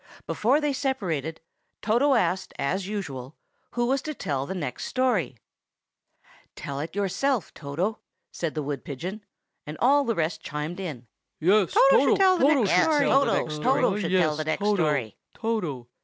Before 0.25 0.59
they 0.59 0.73
separated, 0.73 1.41
Toto 1.83 2.15
asked, 2.15 2.53
as 2.57 2.87
usual, 2.87 3.35
who 3.73 3.85
was 3.85 4.01
to 4.01 4.15
tell 4.15 4.47
the 4.47 4.55
next 4.55 4.85
story. 4.85 5.37
"Tell 6.55 6.79
it 6.79 6.95
yourself, 6.95 7.53
Toto," 7.53 7.99
said 8.31 8.55
the 8.55 8.63
wood 8.63 8.83
pigeon; 8.83 9.23
and 9.67 9.77
all 9.79 10.03
the 10.03 10.15
rest 10.15 10.41
chimed 10.41 10.79
in, 10.79 11.05
"Yes, 11.39 11.73
Toto 11.91 12.15
shall 12.15 12.17
tell 12.17 12.37
the 12.39 12.45
next 13.45 14.57
himself." 14.57 15.13